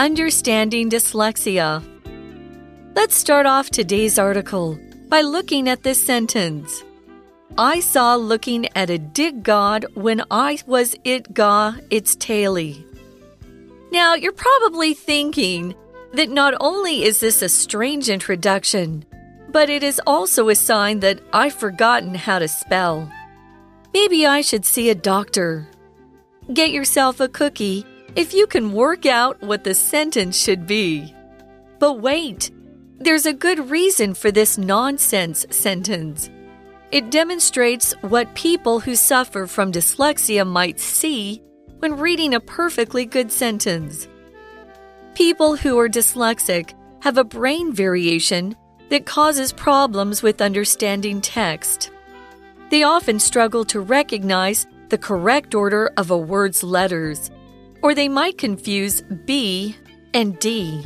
[0.00, 1.84] Understanding Dyslexia.
[2.94, 4.78] Let's start off today's article
[5.10, 6.82] by looking at this sentence.
[7.58, 12.82] I saw looking at a dig god when I was it ga its taily.
[13.92, 15.74] Now, you're probably thinking
[16.14, 19.04] that not only is this a strange introduction,
[19.50, 23.12] but it is also a sign that I've forgotten how to spell.
[23.92, 25.68] Maybe I should see a doctor.
[26.54, 27.84] Get yourself a cookie
[28.16, 31.14] if you can work out what the sentence should be.
[31.78, 32.50] But wait,
[32.98, 36.28] there's a good reason for this nonsense sentence.
[36.92, 41.40] It demonstrates what people who suffer from dyslexia might see
[41.78, 44.08] when reading a perfectly good sentence.
[45.14, 48.54] People who are dyslexic have a brain variation
[48.90, 51.90] that causes problems with understanding text.
[52.70, 57.30] They often struggle to recognize the correct order of a word's letters,
[57.82, 59.76] or they might confuse B
[60.14, 60.84] and D.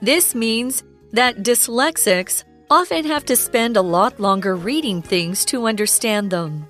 [0.00, 6.30] This means that dyslexics often have to spend a lot longer reading things to understand
[6.30, 6.66] them.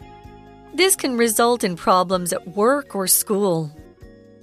[0.74, 3.70] This can result in problems at work or school.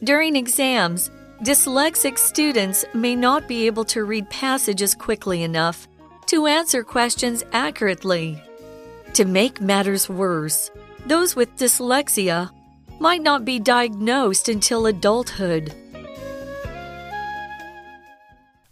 [0.04, 1.12] During exams,
[1.44, 5.88] dyslexic students may not be able to read passages quickly enough
[6.28, 8.42] to answer questions accurately.
[9.14, 10.72] To make matters worse,
[11.06, 12.50] those with dyslexia
[13.01, 15.75] might not be diagnosed until adulthood.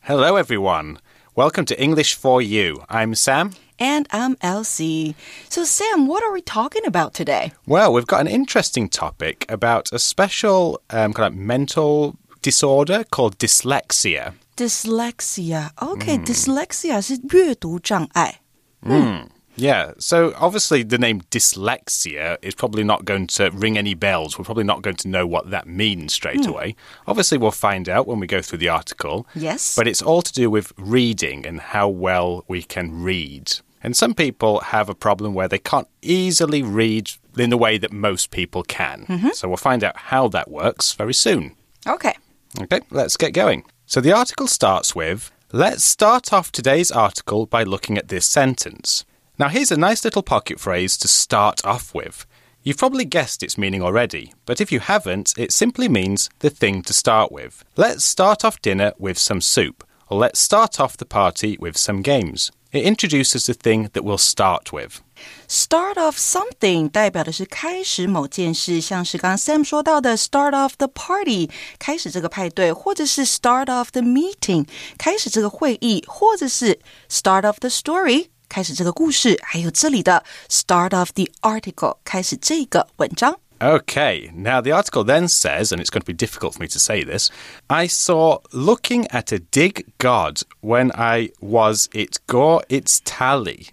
[0.00, 0.98] Hello, everyone.
[1.34, 2.84] Welcome to English for You.
[2.88, 3.52] I'm Sam.
[3.78, 5.16] And I'm Elsie.
[5.48, 7.52] So, Sam, what are we talking about today?
[7.66, 13.38] Well, we've got an interesting topic about a special um, kind of mental disorder called
[13.38, 14.34] dyslexia.
[14.56, 15.72] Dyslexia.
[15.82, 18.40] Okay, dyslexia 是阅读障碍。
[19.59, 24.37] yeah, so obviously the name dyslexia is probably not going to ring any bells.
[24.37, 26.51] We're probably not going to know what that means straight hmm.
[26.51, 26.75] away.
[27.07, 29.27] Obviously, we'll find out when we go through the article.
[29.35, 29.75] Yes.
[29.75, 33.51] But it's all to do with reading and how well we can read.
[33.81, 37.93] And some people have a problem where they can't easily read in the way that
[37.93, 39.05] most people can.
[39.05, 39.29] Mm-hmm.
[39.29, 41.55] So we'll find out how that works very soon.
[41.87, 42.13] Okay.
[42.59, 43.63] Okay, let's get going.
[43.85, 49.03] So the article starts with Let's start off today's article by looking at this sentence.
[49.38, 52.24] Now, here's a nice little pocket phrase to start off with.
[52.62, 56.82] You've probably guessed its meaning already, but if you haven't, it simply means the thing
[56.82, 57.62] to start with.
[57.76, 62.00] Let's start off dinner with some soup, or let's start off the party with some
[62.00, 62.50] games.
[62.72, 65.00] It introduces the thing that we'll start with.
[65.46, 74.66] Start off something 代表的是开始某件事，像是刚刚 Sam 说到的 start off the party，开始这个派对，或者是 start off the meeting，
[74.98, 83.38] 开始这个会议，或者是 start off the story， 开始这个故事，还有这里的 start off the article，开始这个文章。
[83.60, 86.78] Okay, now the article then says, and it's going to be difficult for me to
[86.78, 87.30] say this
[87.68, 93.68] I saw looking at a dig god when I was it gore its tally.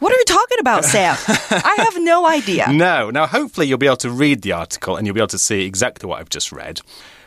[0.00, 1.16] What are you talking about, Sam?
[1.50, 2.72] I have no idea.
[2.72, 5.38] No, now hopefully you'll be able to read the article and you'll be able to
[5.38, 6.80] see exactly what I've just read.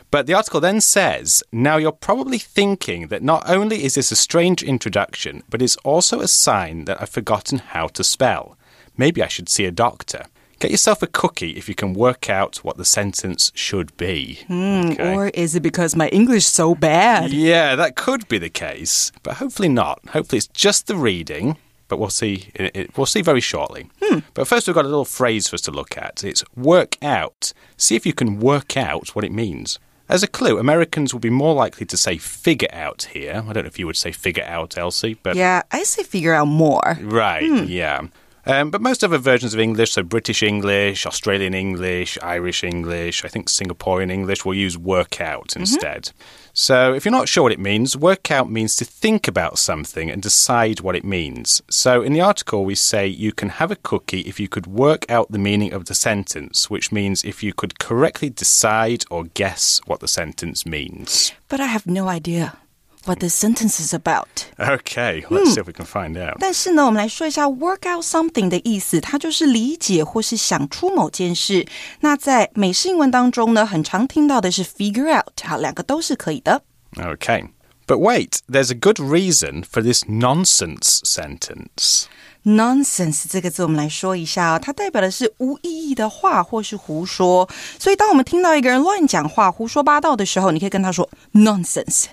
[0.09, 4.15] But the article then says, now you're probably thinking that not only is this a
[4.15, 8.57] strange introduction, but it's also a sign that I've forgotten how to spell.
[8.95, 10.25] Maybe I should see a doctor.
[10.59, 14.39] Get yourself a cookie if you can work out what the sentence should be.
[14.47, 15.13] Hmm, okay.
[15.13, 17.31] Or is it because my English is so bad?
[17.31, 19.99] Yeah, that could be the case, but hopefully not.
[20.09, 21.57] Hopefully it's just the reading,
[21.89, 22.51] but we'll see.
[22.95, 23.89] We'll see very shortly.
[24.01, 24.19] Hmm.
[24.33, 26.23] But first, we've got a little phrase for us to look at.
[26.23, 27.53] It's work out.
[27.75, 29.77] See if you can work out what it means.
[30.09, 33.43] As a clue, Americans will be more likely to say figure out here.
[33.47, 36.33] I don't know if you would say figure out, Elsie, but Yeah, I say figure
[36.33, 36.97] out more.
[37.01, 38.07] Right, yeah.
[38.45, 43.27] Um, but most other versions of English, so British English, Australian English, Irish English, I
[43.27, 46.11] think Singaporean English, will use work out instead.
[46.59, 50.09] So if you're not sure what it means, work out means to think about something
[50.09, 51.61] and decide what it means.
[51.69, 55.05] So in the article, we say you can have a cookie if you could work
[55.07, 59.79] out the meaning of the sentence, which means if you could correctly decide or guess
[59.85, 61.31] what the sentence means.
[61.47, 62.57] But I have no idea
[63.06, 64.46] what this sentence is about.
[64.58, 66.36] Okay, let's see if we can find out.
[66.38, 71.66] 但是呢，我们来说一下 work out something 的意思，它就是理解或是想出某件事。
[72.00, 76.62] 那在美式英文当中呢，很常听到的是 figure out，好，两个都是可以的。
[76.96, 77.48] Okay.
[77.86, 82.04] But wait, there's a good reason for this nonsense sentence.
[82.44, 87.48] Nonsense 这个字，我们来说一下哦，它代表的是无意义的话或是胡说。
[87.78, 92.06] 所以，当我们听到一个人乱讲话、胡说八道的时候，你可以跟他说 nonsense。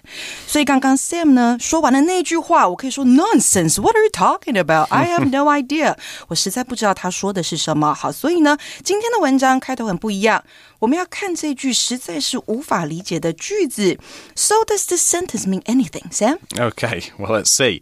[0.45, 4.89] 所以，刚刚 Sam 呢说完了那句话，我可以说 nonsense。What are you talking about?
[4.89, 5.97] I have no idea。
[6.27, 7.95] 我实在不知道他说的是什么。
[7.95, 10.43] 好，所以呢，今天的文章开头很不一样。
[10.83, 13.97] 我们要看这句实在是无法理解的句子。
[14.35, 16.39] So does this sentence mean anything, Sam?
[16.55, 17.81] Okay, well, let's see.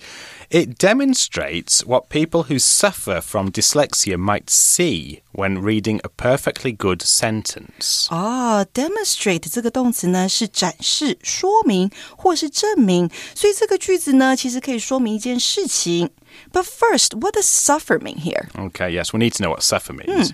[0.50, 7.02] It demonstrates what people who suffer from dyslexia might see when reading a perfectly good
[7.02, 8.08] sentence.
[8.10, 16.12] 哦、oh,，demonstrate 这个动词呢是展示、说明或是证明，所以这个句子呢其实可以说明一件事情。
[16.54, 18.48] But first, what does suffer mean here?
[18.54, 20.32] Okay, yes, we need to know what suffer means.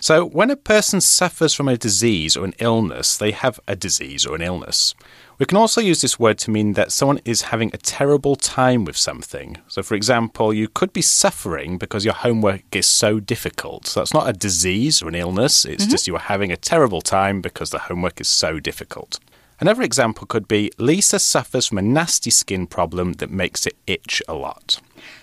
[0.00, 4.24] So, when a person suffers from a disease or an illness, they have a disease
[4.24, 4.94] or an illness.
[5.38, 8.84] We can also use this word to mean that someone is having a terrible time
[8.84, 9.58] with something.
[9.68, 13.86] So, for example, you could be suffering because your homework is so difficult.
[13.86, 15.90] So, that's not a disease or an illness, it's mm-hmm.
[15.90, 19.20] just you are having a terrible time because the homework is so difficult.
[19.59, 24.21] Another example could be Lisa suffers from a nasty skin problem that makes it itch
[24.27, 24.79] a lot.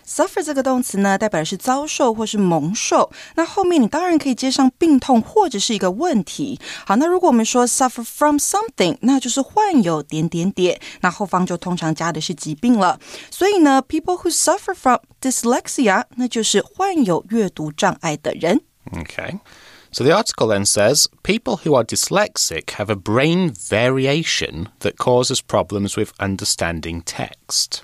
[0.06, 3.12] Suffer 这个动词呢，代表的是遭受或是蒙受。
[3.34, 6.58] 那后面你当然可以接上病痛或者是一个问题。
[6.86, 12.98] 好，那如果我们说 suffer from something，那就是患有点点点，那后方就通常加的是疾病了。
[13.30, 18.62] 所以呢，people who suffer from dyslexia，那就是患有阅读障碍的人。
[18.92, 19.40] Okay.
[19.97, 25.41] So the article then says people who are dyslexic have a brain variation that causes
[25.41, 27.83] problems with understanding text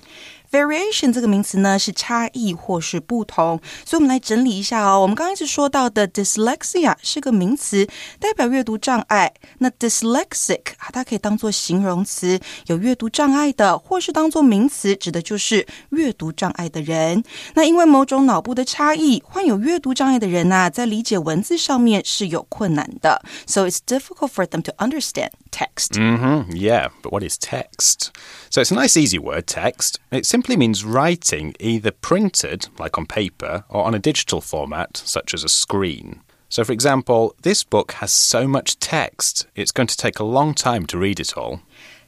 [0.53, 4.99] Variation 这个名词呢是差异或是不同，所以我们来整理一下哦。
[4.99, 7.87] 我们刚刚一直说到的 dyslexia 是个名词，
[8.19, 9.31] 代表阅读障碍。
[9.59, 17.23] 那 dyslexic 啊，它可以当做形容词，有阅读障碍的，或是当做名词，指的就是阅读障碍的人。
[17.53, 23.21] 那因为某种脑部的差异，患有阅读障碍的人呐、在理解文字上面是有困难的。
[23.45, 25.96] So it's difficult for them to understand text.
[25.96, 28.16] hmm yeah, but what is text?
[28.50, 30.00] So it's a nice, easy word, text.
[30.10, 35.32] It simply means writing either printed, like on paper, or on a digital format, such
[35.32, 36.22] as a screen.
[36.48, 40.54] So, for example, this book has so much text, it's going to take a long
[40.54, 41.62] time to read it all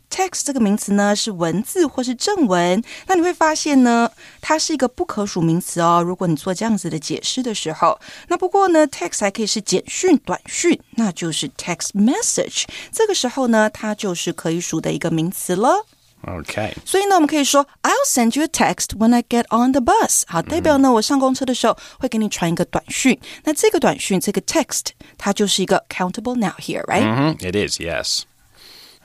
[0.09, 4.11] text 这个名词呢是文字或是正文，那你会发现呢，
[4.41, 6.03] 它是一个不可数名词哦。
[6.05, 7.97] 如果你做这样子的解释的时候，
[8.27, 12.65] 那不过呢，text 还可以是简讯、短讯，那就是 text message。
[12.91, 15.85] 这个时候呢，它就是可以数的一个名词了。
[16.23, 16.73] Okay.
[16.85, 20.21] 所以呢，我们可以说 I'll send you a text when I get on the bus。
[20.27, 23.19] 好，代表呢，我上公车的时候会给你传一个短讯。
[23.45, 28.23] 那这个短讯，这个 text，它就是一个 countable now here，right？、 Mhm, It is, yes.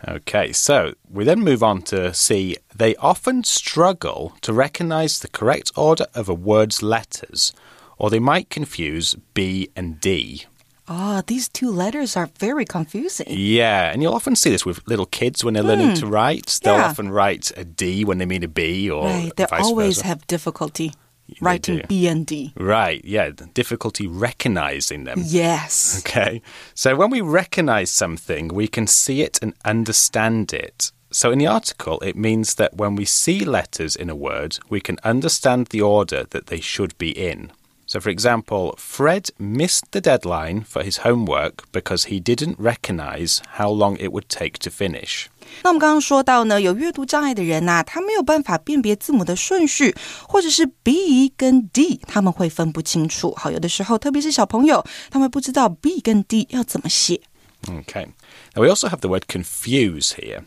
[0.07, 5.71] Okay, so we then move on to see they often struggle to recognize the correct
[5.75, 7.53] order of a word's letters,
[7.97, 10.45] or they might confuse B and D.
[10.87, 13.27] Oh, these two letters are very confusing.
[13.29, 15.95] Yeah, and you'll often see this with little kids when they're learning hmm.
[15.95, 16.59] to write.
[16.63, 16.89] They'll Yeah.
[16.89, 20.07] often write a D when they mean a B, or Right, they always versa.
[20.07, 20.93] have difficulty
[21.39, 21.81] writing.
[21.87, 22.53] B and D.
[22.57, 25.21] Right, yeah, difficulty recognizing them.
[25.25, 26.01] Yes.
[26.05, 26.41] Okay.
[26.73, 30.91] So when we recognize something, we can see it and understand it.
[31.11, 34.79] So in the article, it means that when we see letters in a word, we
[34.79, 37.51] can understand the order that they should be in.
[37.90, 43.70] So, for example, Fred missed the deadline for his homework because he didn't recognize how
[43.70, 45.26] long it would take to finish.
[45.62, 49.94] 那我们刚刚说到呢，有阅读障碍的人呐、他没有办法辨别字母的顺序，
[50.26, 53.32] 或者是 B 跟 D，他们会分不清楚。
[53.36, 57.20] 好，有的时候，特别是小朋友，他们不知道 B 跟 D 要怎么写。
[57.68, 58.08] Okay.
[58.54, 60.42] Now we also have the word confuse here.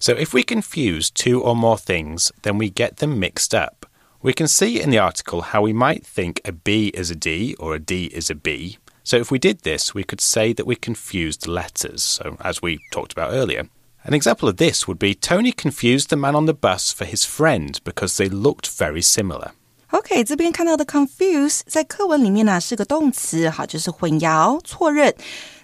[0.00, 3.84] So if we confuse two or more things, then we get them mixed up.
[4.22, 7.54] We can see in the article how we might think a B is a D
[7.58, 8.78] or a D is a B.
[9.04, 12.78] So if we did this, we could say that we confused letters, so as we
[12.92, 13.68] talked about earlier.
[14.04, 17.24] An example of this would be Tony confused the man on the bus for his
[17.24, 19.52] friend because they looked very similar.
[19.90, 25.14] OK，这边看到的 confuse 在课文里面呢、是个动词，好，就是混淆、错认。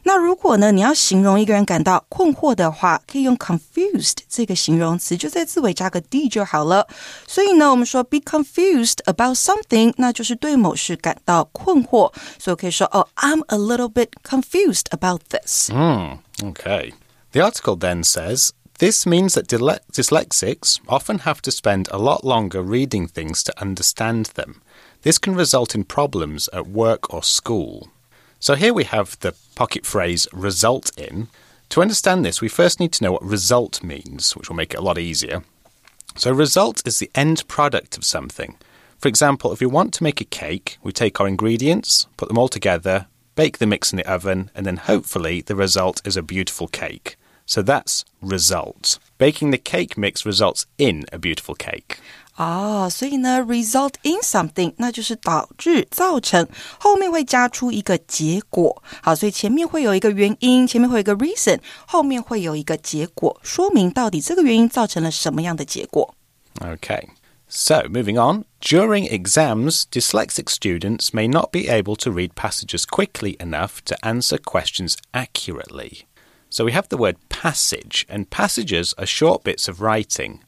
[0.06, 6.86] 那如果呢你要形容一个人感到困惑的话，可以用 confused 这个形容词，就在字尾加个 d 就好了。
[7.26, 12.12] 所以呢，我们说 be confused about something，那就是对某事感到困惑。
[12.38, 15.70] 所以我可以说哦，I'm a little bit confused about this。
[15.70, 16.92] Hmm, okay.
[17.32, 22.24] The article then says this means that dyle- dyslexics often have to spend a lot
[22.24, 24.56] longer reading things to understand them.
[25.02, 27.88] This can result in problems at work or school.
[28.41, 31.27] So here we have the pocket phrase result in.
[31.69, 34.79] To understand this, we first need to know what result means, which will make it
[34.79, 35.43] a lot easier.
[36.15, 38.57] So, result is the end product of something.
[38.97, 42.37] For example, if we want to make a cake, we take our ingredients, put them
[42.37, 46.23] all together, bake the mix in the oven, and then hopefully the result is a
[46.23, 47.17] beautiful cake.
[47.45, 48.99] So that's result.
[49.17, 51.99] Baking the cake mix results in a beautiful cake.
[52.38, 58.82] 哦，所以呢，result in something，那就是导致、造成，后面会加出一个结果。
[59.02, 66.14] 好，所以前面会有一个原因，前面会有一个 reason，后面会有一个结果，说明到底这个原因造成了什么样的结果。
[66.60, 67.08] Okay.
[67.46, 68.46] So, moving on.
[68.60, 74.38] During exams, dyslexic students may not be able to read passages quickly enough to answer
[74.38, 76.06] questions accurately.
[76.50, 80.40] So, we have the word passage, and passages are short bits of writing.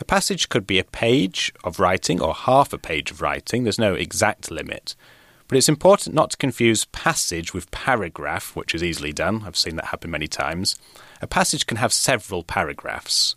[0.00, 3.78] A passage could be a page of writing or half a page of writing, there's
[3.78, 4.96] no exact limit.
[5.46, 9.42] But it's important not to confuse passage with paragraph, which is easily done.
[9.44, 10.76] I've seen that happen many times.
[11.20, 13.36] A passage can have several paragraphs.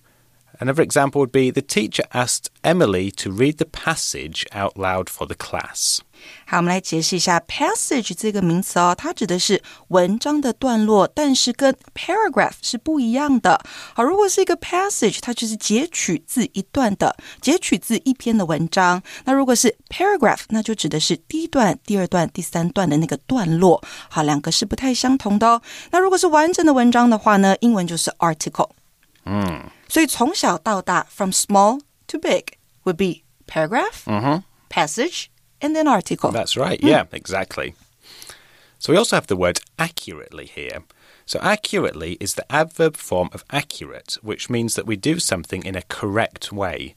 [0.59, 5.27] Another example would be the teacher asked Emily to read the passage out loud for
[5.27, 6.01] the class.
[6.45, 13.61] 好，我们来解释一下 passage 这个名词哦，它指的是文章的段落，但是跟 paragraph 是不一样的。
[13.93, 19.01] 好，如果是一个 passage，它就是截取自一段的，截取自一篇的文章。
[19.25, 23.81] 那如果是 paragraph，那就指的是第一段、第二段、第三段的那个段落。
[24.09, 25.61] 好，两个是不太相同的哦。
[25.91, 28.69] 那如果是完整的文章的话呢，英文就是 article。
[29.25, 29.63] 嗯。
[29.89, 32.45] 所以从小到大，from small to big
[32.83, 34.41] would be paragraph, Mm-hmm.
[34.67, 35.25] passage,
[35.63, 36.31] and then article.
[36.31, 36.87] That's right, hmm.
[36.87, 37.73] yeah, exactly.
[38.77, 40.83] So we also have the word accurately here.
[41.25, 45.75] So accurately is the adverb form of accurate, which means that we do something in
[45.75, 46.95] a correct way.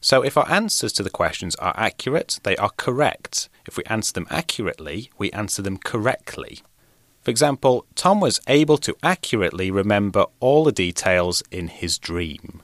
[0.00, 3.48] So if our answers to the questions are accurate, they are correct.
[3.66, 6.62] If we answer them accurately, we answer them correctly.
[7.22, 12.62] For example, Tom was able to accurately remember all the details in his dream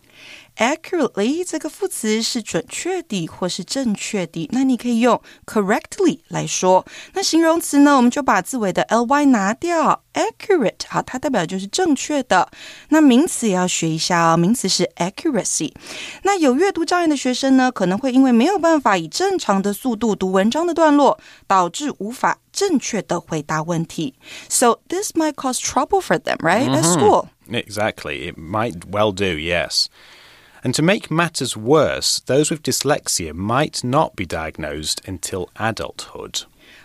[0.58, 6.86] accurately 这个副词是准确的或是正确的，那你可以用 correctly 来说。
[7.14, 12.50] 那形容词呢，我们就把字尾的 ly 拿掉，accurate 好，它代表就是正确的。
[12.90, 15.74] 那名词也要学一下哦，名词是 accuracy。
[16.24, 24.14] 那有阅读障碍的学生呢，可能会因为没有办法以正常的速度读文章的段落，导致无法正确的回答问题。
[24.50, 27.28] So this might cause trouble for them, right, at school.
[27.50, 28.32] Exactly.
[28.32, 29.88] It might well do, yes.
[30.66, 36.44] And to make matters worse, those with dyslexia might not be diagnosed until adulthood.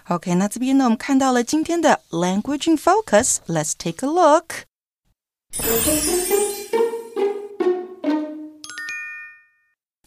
[0.09, 4.65] OK，那这边呢，我们看到了今天的 Language in Focus。Let's take a look。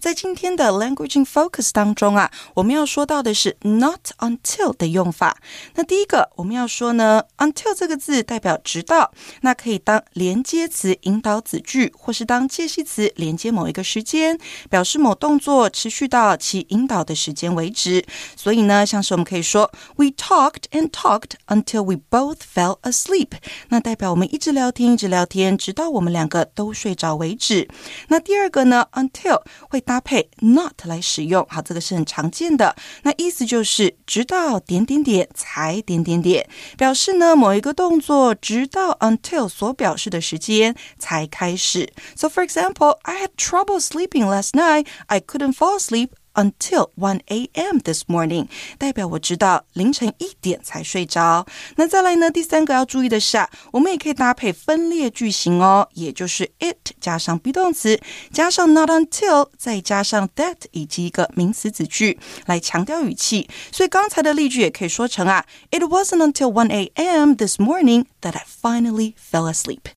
[0.04, 5.38] 在今天的 Language in Focus 当中啊，我们要说到的是 not until 的用法。
[5.76, 18.04] 那第一个我们要说呢，until 这个字代表直到，那可以当连接词引导子句，或是当介系词连接某一个时间，表示某动作持续到其引导的时间为止。
[18.36, 23.30] 所以呢，像是我们可以说 We talked and talked until we both fell asleep。
[23.70, 27.66] 那代表我们一直聊天，一直聊天，直到我们两个都睡着为止。
[28.08, 32.74] 那第二个呢，until 会当搭配 not 来使用，好，这个是很常见的。
[33.04, 41.92] 那意思就是直到点点点才点点点，表示呢某一个动作直到 until 所表示的时间才开始。
[42.16, 44.88] So for example, I had trouble sleeping last night.
[45.06, 47.79] I couldn't fall asleep until 1 a.m.
[47.79, 51.45] this morning，代表我知道凌晨一点才睡着。
[51.75, 52.31] 那再来呢？
[52.31, 57.99] 第三个要注意的是啊，我们也可以搭配分裂句型哦，也就是 it 加上 be 动词，
[58.31, 63.49] 加上 not until，再加上 that 以及一个名词子句来强调语气。
[63.71, 67.33] 所以刚才的例句也可以说成啊，It wasn't until 1 a.m.
[67.35, 69.89] this morning that I finally fell asleep.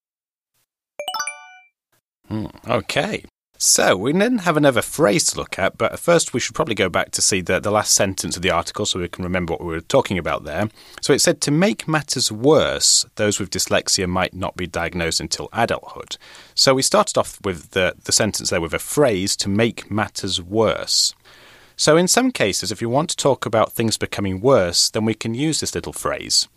[2.64, 3.24] Okay.
[3.59, 6.89] So, we then have another phrase to look at, but first we should probably go
[6.89, 9.61] back to see the, the last sentence of the article so we can remember what
[9.61, 10.69] we were talking about there.
[11.01, 15.49] So, it said to make matters worse, those with dyslexia might not be diagnosed until
[15.53, 16.17] adulthood.
[16.53, 20.39] So, we started off with the, the sentence there with a phrase to make matters
[20.39, 21.15] worse.
[21.75, 25.15] So, in some cases, if you want to talk about things becoming worse, then we
[25.15, 26.47] can use this little phrase.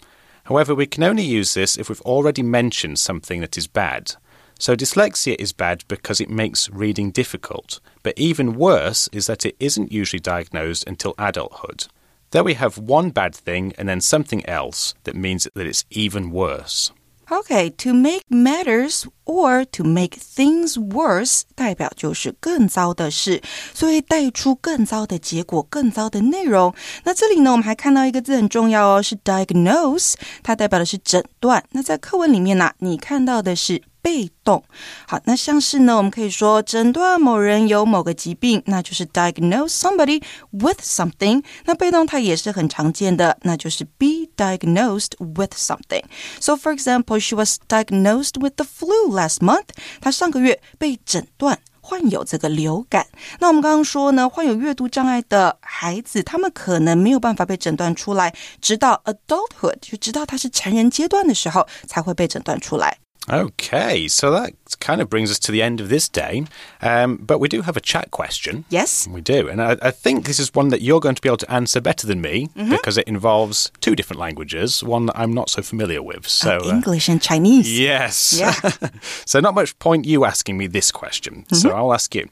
[0.44, 4.16] However, we can only use this if we've already mentioned something that is bad.
[4.59, 9.55] So dyslexia is bad because it makes reading difficult, but even worse is that it
[9.59, 11.87] isn't usually diagnosed until adulthood.
[12.31, 16.31] There we have one bad thing and then something else that means that it's even
[16.31, 16.91] worse.
[17.31, 23.41] Okay, to make matters or to make things worse 代表就是更糟的事，
[23.73, 26.73] 所以带出更糟的结果、更糟的内容。
[27.03, 30.13] 那这里呢，我们还看到一个字很重要哦，是 diagnose，
[30.43, 31.63] 它代表的是诊断。
[31.71, 34.62] 那在课文里面呢、啊，你看到的是 被动。
[35.06, 41.42] 好，那像是呢，我们可以说诊断某人有某个疾病，那就是 diagnose somebody with something。
[41.64, 46.04] 那被动它也是很常见的，那就是 be diagnosed with something。
[46.40, 49.68] So for example, she was diagnosed with the flu last month。
[50.00, 51.60] 她上个月被诊断。
[51.82, 53.08] 患有这个流感，
[53.40, 62.98] 那我们刚刚说呢，患有阅读障碍的孩子，他们可能没有办法被诊断出来，直到 adulthood，就直到他是成人阶段的时候，才会被诊断出来。
[63.28, 66.44] Okay, so that kind of brings us to the end of this day.
[66.80, 68.64] Um, but we do have a chat question.
[68.70, 69.06] Yes.
[69.06, 69.48] We do.
[69.48, 71.80] And I, I, think this is one that you're going to be able to answer
[71.80, 72.70] better than me Mm -hmm.
[72.70, 76.28] because it involves two different languages, one that I'm not so familiar with.
[76.28, 77.68] So uh, English and Chinese.
[77.68, 78.32] Yes.
[78.38, 78.54] Yeah.
[79.24, 81.34] so not much point you asking me this question.
[81.34, 81.60] Mm -hmm.
[81.60, 82.28] So I'll ask you.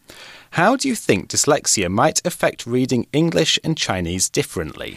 [0.50, 4.96] How do you think dyslexia might affect reading English and Chinese differently?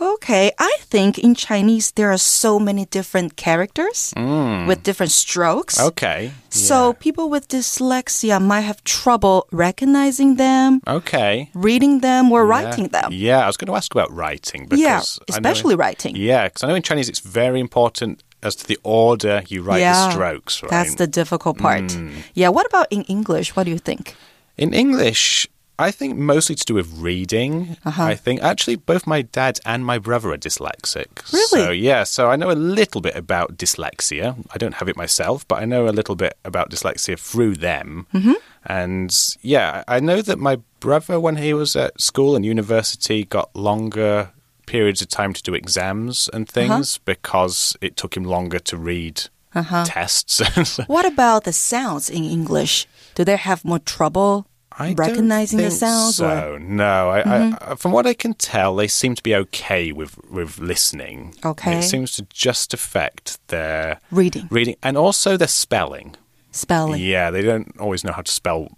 [0.00, 4.66] Okay, I think in Chinese there are so many different characters mm.
[4.66, 5.78] with different strokes.
[5.78, 6.32] Okay.
[6.48, 6.92] So yeah.
[6.98, 10.80] people with dyslexia might have trouble recognizing them.
[10.86, 11.50] Okay.
[11.54, 12.50] Reading them or yeah.
[12.50, 13.10] writing them.
[13.12, 16.16] Yeah, I was going to ask about writing because Yeah, especially in, writing.
[16.16, 19.80] Yeah, because I know in Chinese it's very important as to the order you write
[19.80, 20.70] yeah, the strokes, right?
[20.70, 21.84] That's the difficult part.
[21.84, 22.12] Mm.
[22.34, 23.54] Yeah, what about in English?
[23.54, 24.14] What do you think?
[24.56, 27.76] In English, I think mostly to do with reading.
[27.84, 28.04] Uh-huh.
[28.04, 31.32] I think actually both my dad and my brother are dyslexic.
[31.32, 31.46] Really?
[31.66, 34.36] So yeah, so I know a little bit about dyslexia.
[34.54, 38.06] I don't have it myself, but I know a little bit about dyslexia through them.
[38.14, 38.32] Mm-hmm.
[38.66, 39.10] And
[39.40, 44.30] yeah, I know that my brother, when he was at school and university, got longer
[44.66, 46.52] periods of time to do exams and Uh-huh.
[46.76, 49.22] things because it took him longer to read
[49.54, 49.84] Uh-huh.
[49.84, 50.40] tests.
[50.86, 52.86] What about the sounds in English?
[53.14, 54.46] Do they have more trouble
[54.78, 56.16] I recognizing don't the sounds?
[56.16, 56.58] So Or?
[56.58, 57.72] no, I, Mm-hmm.
[57.72, 61.34] I, from what I can tell, they seem to be okay with with listening.
[61.44, 61.78] Okay.
[61.78, 66.14] it seems to just affect their Reading, reading and also their spelling.
[66.50, 67.00] spelling.
[67.02, 68.68] Yeah, they don't always know how to spell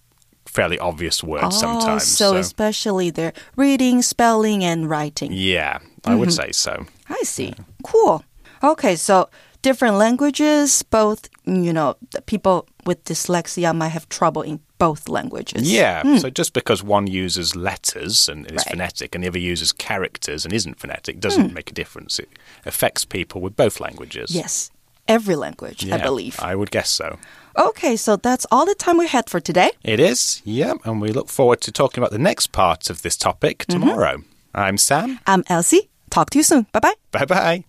[0.47, 2.05] fairly obvious words Oh, sometimes.
[2.07, 5.33] so especially their reading, spelling, and writing.
[5.33, 6.45] yeah, I would Mm-hmm.
[6.45, 6.87] say so.
[7.09, 7.55] I see.
[7.83, 8.23] Cool.
[8.63, 9.29] Okay, so
[9.63, 15.71] different languages, both, you know, the people with dyslexia might have trouble in both languages.
[15.73, 18.57] Yeah, so just because one uses letters and is Hmm.
[18.57, 18.67] Right.
[18.67, 18.71] Hmm.
[18.71, 22.19] phonetic and the other uses characters and isn't phonetic doesn't make a difference.
[22.19, 22.29] It
[22.67, 24.31] affects people with both languages.
[24.35, 24.71] Yes,
[25.09, 26.39] every language, I believe.
[26.41, 27.19] I would guess so.
[27.57, 29.71] Okay, so that's all the time we had for today.
[29.85, 33.17] It is, yeah, and we look forward to talking about the next part of this
[33.17, 33.81] topic Mm-hmm.
[33.81, 34.23] tomorrow.
[34.55, 35.19] I'm Sam.
[35.27, 35.89] I'm Elsie.
[36.11, 36.67] Talk to you soon.
[36.73, 36.95] Bye bye.
[37.13, 37.65] Bye bye.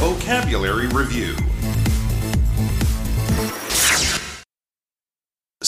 [0.00, 1.34] Vocabulary Review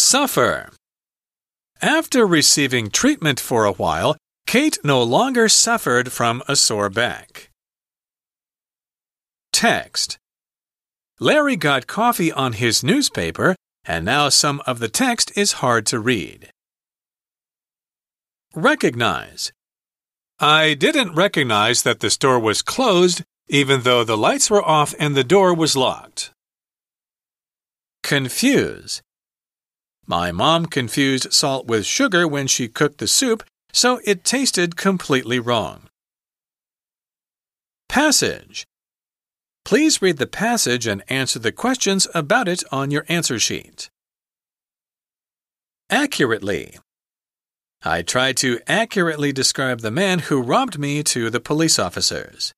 [0.09, 0.71] Suffer.
[1.83, 4.17] After receiving treatment for a while,
[4.47, 7.51] Kate no longer suffered from a sore back.
[9.53, 10.17] Text.
[11.19, 15.99] Larry got coffee on his newspaper, and now some of the text is hard to
[15.99, 16.51] read.
[18.55, 19.51] Recognize.
[20.39, 25.17] I didn't recognize that the store was closed, even though the lights were off and
[25.17, 26.31] the door was locked.
[28.05, 29.03] Confuse.
[30.06, 35.40] My mom confused salt with sugar when she cooked the soup, so it tasted completely
[35.40, 35.88] wrong.
[37.88, 38.66] Passage.
[39.64, 43.90] Please read the passage and answer the questions about it on your answer sheet.
[45.90, 46.78] Accurately.
[47.84, 52.54] I tried to accurately describe the man who robbed me to the police officers.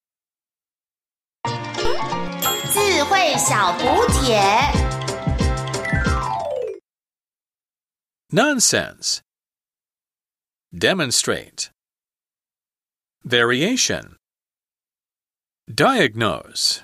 [2.74, 4.87] 智慧小补帖。
[8.31, 9.23] Nonsense.
[10.77, 11.71] Demonstrate.
[13.25, 14.17] Variation.
[15.75, 16.83] Diagnose.